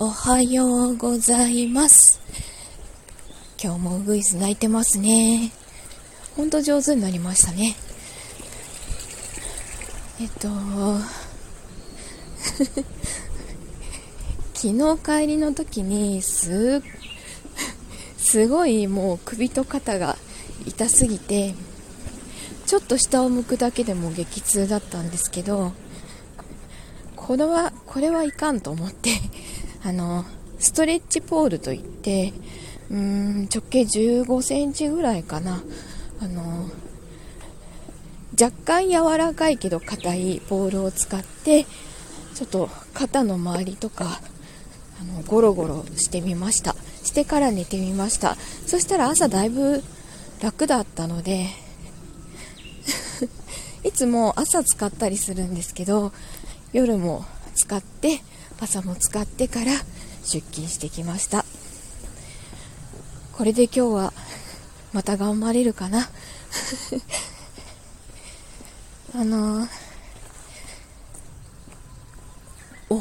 [0.00, 2.20] おはようございます。
[3.62, 5.52] 今日もウグイス鳴いてますね。
[6.34, 7.76] ほんと上手になりましたね。
[10.20, 10.48] えっと、
[14.52, 16.82] 昨日帰りの時にす、
[18.18, 20.18] すごいもう首と肩が
[20.66, 21.54] 痛すぎて、
[22.66, 25.72] ちょっと下を向くだけでも激痛だったんですけど、
[27.14, 29.10] これは、これはいかんと思って、
[29.84, 30.24] あの、
[30.58, 32.32] ストレッチポールといって、
[32.90, 35.62] うん、直径15センチぐらいかな。
[36.20, 36.70] あの、
[38.40, 41.64] 若干柔らかいけど硬いポールを使って、
[42.34, 44.20] ちょっと肩の周りとか、
[45.00, 46.74] あの、ゴロゴロしてみました。
[47.02, 48.36] してから寝てみました。
[48.66, 49.82] そしたら朝だいぶ
[50.40, 51.48] 楽だったので、
[53.84, 56.12] いつも朝使ったりするんですけど、
[56.72, 58.22] 夜も使って、
[58.60, 59.72] 朝も使ってから
[60.24, 61.44] 出勤してきました。
[63.32, 64.12] これで今日は
[64.92, 66.08] また頑張れるかな？
[69.16, 69.68] あのー、
[72.90, 73.00] お、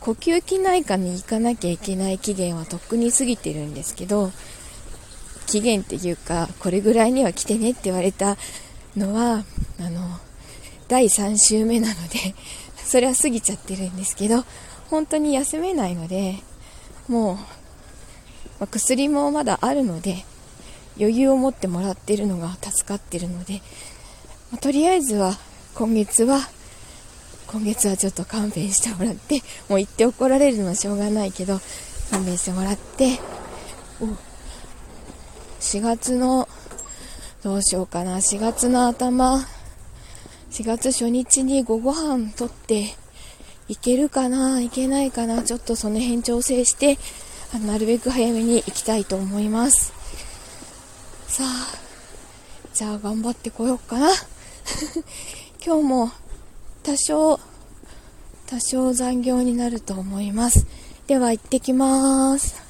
[0.00, 4.32] 呼吸器内科に行かなきゃいけない期限はとっくに過ぎてるんですけど、
[5.46, 8.36] 期限っていうか、これぐらいには来てねって言われた
[8.96, 9.44] のは、
[9.80, 10.18] あの、
[10.88, 12.34] 第3週目なので、
[12.88, 14.44] それは過ぎちゃってるんですけど、
[14.88, 16.36] 本当に休めないので、
[17.06, 17.42] もう、ま
[18.60, 20.24] あ薬もまだあるので、
[20.98, 23.60] 余裕を持ってもらってるのが助かってるので、
[24.50, 25.36] まあとりあえずは、
[25.74, 26.40] 今月は、
[27.46, 31.60] 今月はちょっと勘弁してもらって、もう言って怒られるのはしょうがないけど、
[32.10, 33.20] 勘弁してもらって、
[35.60, 36.48] 4月の、
[37.42, 39.46] どうしようかな、4月の頭、
[40.58, 42.96] 4月初日に午後飯取って
[43.68, 46.98] いけるかないけないかなちょっとその辺調整して
[47.54, 49.92] あのなるべく早めに行きたいと思います。
[51.28, 51.78] さあ
[52.74, 54.08] じゃあ頑張ってこようかな。
[55.64, 56.10] 今日も
[56.82, 57.38] 多少
[58.48, 60.66] 多少残業になると思います。
[61.06, 62.67] では行ってきます。